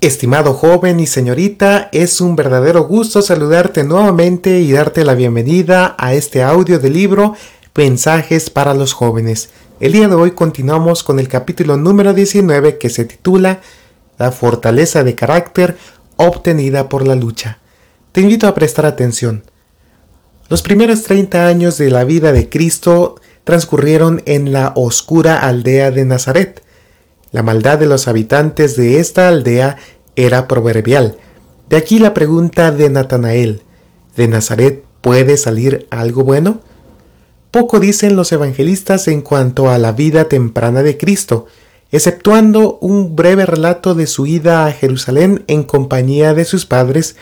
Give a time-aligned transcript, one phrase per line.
[0.00, 6.14] Estimado joven y señorita, es un verdadero gusto saludarte nuevamente y darte la bienvenida a
[6.14, 7.34] este audio del libro
[7.74, 9.50] Mensajes para los jóvenes.
[9.80, 13.60] El día de hoy continuamos con el capítulo número 19 que se titula
[14.18, 15.76] La fortaleza de carácter
[16.14, 17.58] obtenida por la lucha.
[18.12, 19.42] Te invito a prestar atención.
[20.48, 26.04] Los primeros 30 años de la vida de Cristo transcurrieron en la oscura aldea de
[26.04, 26.62] Nazaret.
[27.30, 29.76] La maldad de los habitantes de esta aldea
[30.16, 31.18] era proverbial.
[31.68, 33.62] De aquí la pregunta de Natanael.
[34.16, 36.60] ¿De Nazaret puede salir algo bueno?
[37.50, 41.46] Poco dicen los evangelistas en cuanto a la vida temprana de Cristo,
[41.90, 47.16] exceptuando un breve relato de su ida a Jerusalén en compañía de sus padres,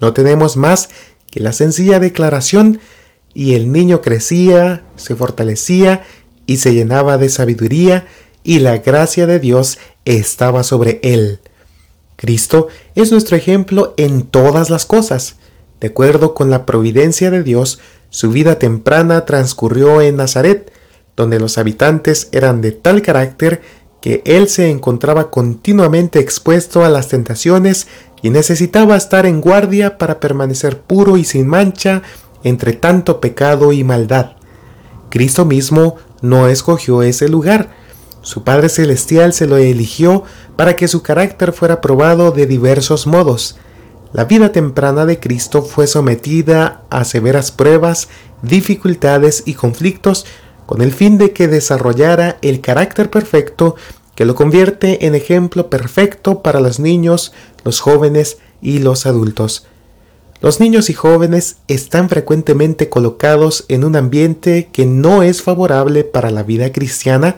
[0.00, 0.88] no tenemos más
[1.30, 2.80] que la sencilla declaración
[3.34, 6.02] y el niño crecía, se fortalecía
[6.46, 8.06] y se llenaba de sabiduría
[8.48, 9.76] y la gracia de Dios
[10.06, 11.40] estaba sobre él.
[12.16, 15.36] Cristo es nuestro ejemplo en todas las cosas.
[15.80, 17.78] De acuerdo con la providencia de Dios,
[18.08, 20.72] su vida temprana transcurrió en Nazaret,
[21.14, 23.60] donde los habitantes eran de tal carácter
[24.00, 27.86] que él se encontraba continuamente expuesto a las tentaciones
[28.22, 32.00] y necesitaba estar en guardia para permanecer puro y sin mancha
[32.44, 34.36] entre tanto pecado y maldad.
[35.10, 37.76] Cristo mismo no escogió ese lugar.
[38.22, 40.24] Su Padre Celestial se lo eligió
[40.56, 43.56] para que su carácter fuera probado de diversos modos.
[44.12, 48.08] La vida temprana de Cristo fue sometida a severas pruebas,
[48.42, 50.26] dificultades y conflictos
[50.66, 53.76] con el fin de que desarrollara el carácter perfecto
[54.14, 57.32] que lo convierte en ejemplo perfecto para los niños,
[57.64, 59.66] los jóvenes y los adultos.
[60.40, 66.30] Los niños y jóvenes están frecuentemente colocados en un ambiente que no es favorable para
[66.30, 67.36] la vida cristiana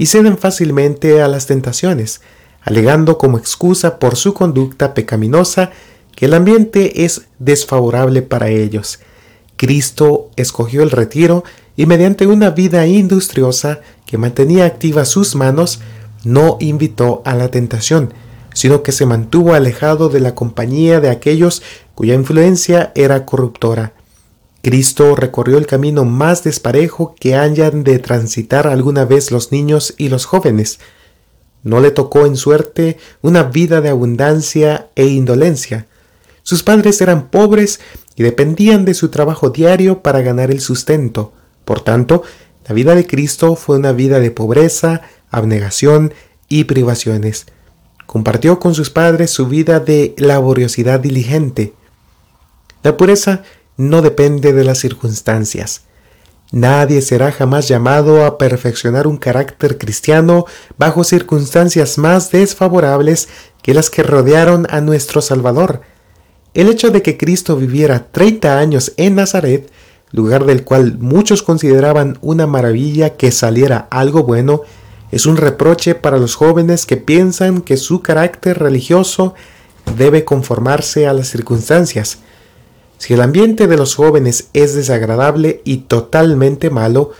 [0.00, 2.22] y ceden fácilmente a las tentaciones,
[2.62, 5.72] alegando como excusa por su conducta pecaminosa
[6.16, 9.00] que el ambiente es desfavorable para ellos.
[9.56, 11.44] Cristo escogió el retiro
[11.76, 15.80] y mediante una vida industriosa que mantenía activas sus manos,
[16.24, 18.14] no invitó a la tentación,
[18.54, 21.62] sino que se mantuvo alejado de la compañía de aquellos
[21.94, 23.92] cuya influencia era corruptora.
[24.62, 30.10] Cristo recorrió el camino más desparejo que hayan de transitar alguna vez los niños y
[30.10, 30.80] los jóvenes.
[31.62, 35.86] No le tocó en suerte una vida de abundancia e indolencia.
[36.42, 37.80] Sus padres eran pobres
[38.16, 41.32] y dependían de su trabajo diario para ganar el sustento.
[41.64, 42.22] Por tanto,
[42.68, 46.12] la vida de Cristo fue una vida de pobreza, abnegación
[46.48, 47.46] y privaciones.
[48.06, 51.72] Compartió con sus padres su vida de laboriosidad diligente.
[52.82, 53.42] La pureza
[53.80, 55.84] no depende de las circunstancias.
[56.52, 60.44] Nadie será jamás llamado a perfeccionar un carácter cristiano
[60.76, 63.28] bajo circunstancias más desfavorables
[63.62, 65.80] que las que rodearon a nuestro Salvador.
[66.52, 69.70] El hecho de que Cristo viviera 30 años en Nazaret,
[70.10, 74.62] lugar del cual muchos consideraban una maravilla que saliera algo bueno,
[75.10, 79.34] es un reproche para los jóvenes que piensan que su carácter religioso
[79.96, 82.18] debe conformarse a las circunstancias.
[83.00, 87.12] Si el ambiente de los jóvenes es desagradable y totalmente malo,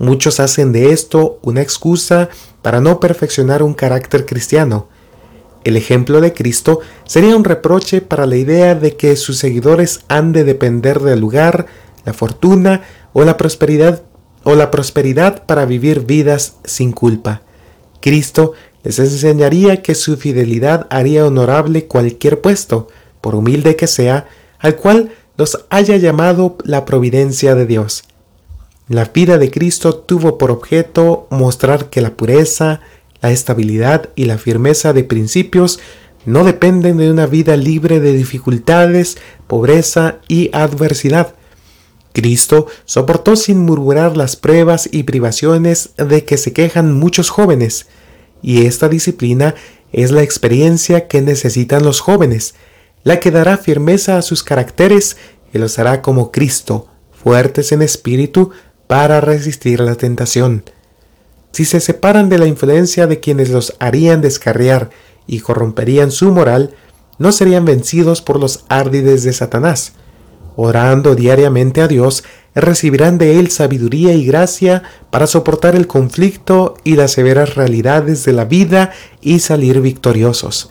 [0.00, 2.28] muchos hacen de esto una excusa
[2.60, 4.88] para no perfeccionar un carácter cristiano.
[5.62, 10.32] El ejemplo de Cristo sería un reproche para la idea de que sus seguidores han
[10.32, 11.66] de depender del lugar,
[12.04, 12.82] la fortuna
[13.12, 14.02] o la prosperidad
[14.42, 17.42] o la prosperidad para vivir vidas sin culpa.
[18.00, 22.88] Cristo les enseñaría que su fidelidad haría honorable cualquier puesto,
[23.20, 24.26] por humilde que sea,
[24.58, 28.02] al cual los haya llamado la providencia de Dios.
[28.88, 32.80] La vida de Cristo tuvo por objeto mostrar que la pureza,
[33.22, 35.78] la estabilidad y la firmeza de principios
[36.26, 39.16] no dependen de una vida libre de dificultades,
[39.46, 41.34] pobreza y adversidad.
[42.12, 47.86] Cristo soportó sin murmurar las pruebas y privaciones de que se quejan muchos jóvenes,
[48.42, 49.54] y esta disciplina
[49.92, 52.54] es la experiencia que necesitan los jóvenes,
[53.04, 55.16] la que dará firmeza a sus caracteres
[55.52, 58.50] y los hará como Cristo, fuertes en espíritu
[58.86, 60.64] para resistir la tentación.
[61.52, 64.90] Si se separan de la influencia de quienes los harían descarriar
[65.26, 66.74] y corromperían su moral,
[67.18, 69.92] no serían vencidos por los árdides de Satanás.
[70.56, 72.24] Orando diariamente a Dios,
[72.54, 78.32] recibirán de Él sabiduría y gracia para soportar el conflicto y las severas realidades de
[78.32, 80.70] la vida y salir victoriosos.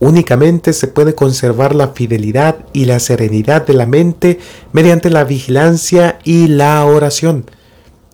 [0.00, 4.38] Únicamente se puede conservar la fidelidad y la serenidad de la mente
[4.72, 7.46] mediante la vigilancia y la oración.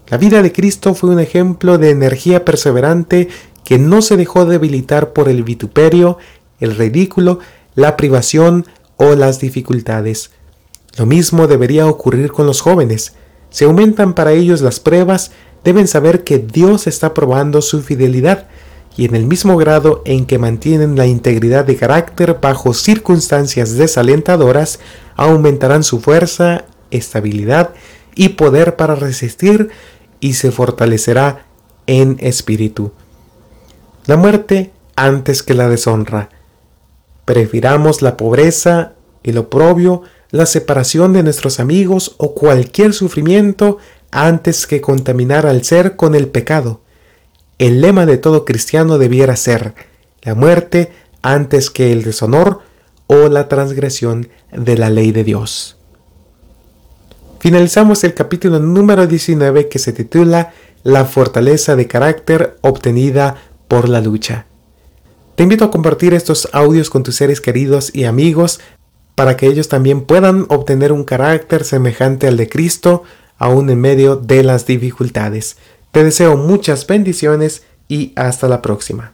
[0.09, 3.29] La vida de Cristo fue un ejemplo de energía perseverante
[3.65, 6.19] que no se dejó debilitar por el vituperio
[6.59, 7.39] el ridículo,
[7.75, 8.67] la privación
[8.97, 10.31] o las dificultades.
[10.97, 13.15] Lo mismo debería ocurrir con los jóvenes.
[13.51, 15.33] Si aumentan para ellos las pruebas,
[15.65, 18.49] deben saber que Dios está probando su fidelidad
[18.97, 24.81] y en el mismo grado en que mantienen la integridad de carácter bajo circunstancias desalentadoras,
[25.17, 27.71] aumentarán su fuerza, estabilidad
[28.15, 29.71] y poder para resistir
[30.19, 31.47] y se fortalecerá
[31.87, 32.93] en espíritu.
[34.07, 36.29] La muerte antes que la deshonra.
[37.25, 38.93] Prefiramos la pobreza,
[39.23, 43.79] el oprobio, la separación de nuestros amigos o cualquier sufrimiento
[44.11, 46.81] antes que contaminar al ser con el pecado.
[47.61, 49.75] El lema de todo cristiano debiera ser
[50.23, 52.61] la muerte antes que el deshonor
[53.07, 55.77] o la transgresión de la ley de Dios.
[57.39, 60.55] Finalizamos el capítulo número 19 que se titula
[60.85, 63.37] La fortaleza de carácter obtenida
[63.69, 64.47] por la lucha.
[65.35, 68.61] Te invito a compartir estos audios con tus seres queridos y amigos
[69.15, 73.03] para que ellos también puedan obtener un carácter semejante al de Cristo
[73.37, 75.59] aún en medio de las dificultades.
[75.93, 79.13] Te deseo muchas bendiciones y hasta la próxima.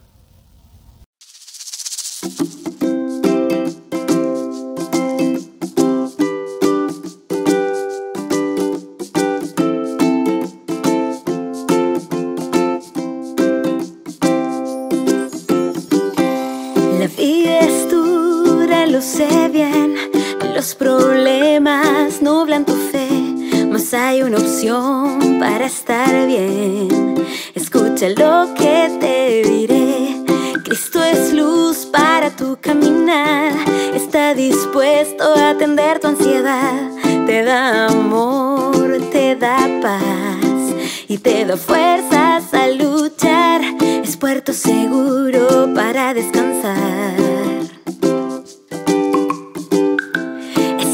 [23.95, 27.15] Hay una opción para estar bien.
[27.55, 30.25] Escucha lo que te diré.
[30.65, 33.53] Cristo es luz para tu caminar.
[33.95, 36.91] Está dispuesto a atender tu ansiedad.
[37.27, 40.75] Te da amor, te da paz
[41.09, 43.61] y te da fuerzas a luchar.
[44.03, 47.37] Es puerto seguro para descansar.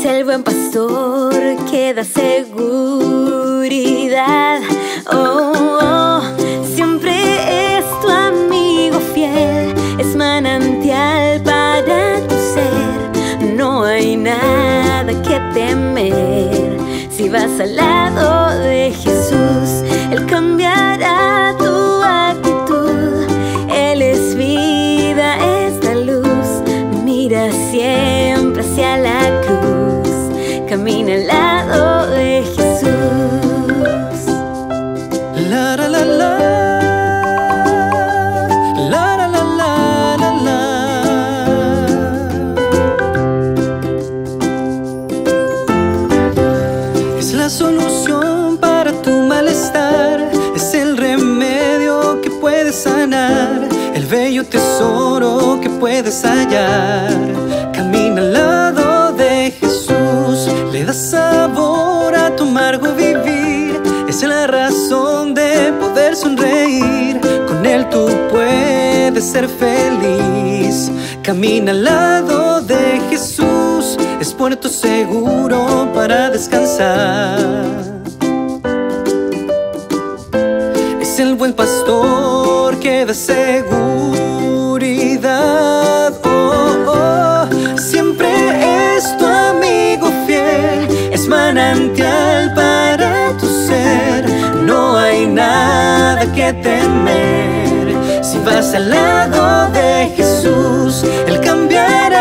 [0.05, 1.32] el buen pastor
[1.91, 3.41] da seguridad.
[5.13, 5.53] Oh,
[5.83, 6.23] oh,
[6.75, 7.13] siempre
[7.77, 13.01] es tu amigo fiel, es manantial para tu ser.
[13.57, 16.79] No hay nada que temer
[17.11, 19.83] si vas al lado de Jesús,
[20.13, 23.27] Él cambiará tu actitud.
[23.69, 26.63] Él es vida, es la luz,
[27.05, 29.23] mira siempre hacia la
[30.73, 31.42] camina al
[47.43, 50.31] la solución para tu malestar.
[50.55, 53.69] Es el remedio que puedes sanar.
[53.95, 57.11] El bello tesoro que puedes hallar.
[57.73, 58.73] Camina al lado
[60.93, 63.81] sabor a tu amargo vivir.
[64.09, 67.21] Es la razón de poder sonreír.
[67.49, 70.91] Con él tú puedes ser feliz.
[71.23, 73.52] Camina al lado de Jesús.
[74.23, 77.41] Es puerto seguro para descansar.
[81.01, 84.13] Es el buen pastor que da seguridad.
[86.25, 88.29] Oh, oh, siempre
[88.97, 89.33] es tu
[91.33, 94.21] manantial para tu ser.
[94.67, 97.87] No hay nada que temer.
[98.23, 102.12] Si vas al lado de Jesús, Él cambiará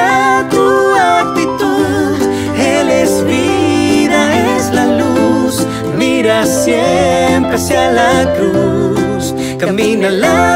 [7.62, 9.36] hacia la cruz.
[9.60, 10.51] Camina lado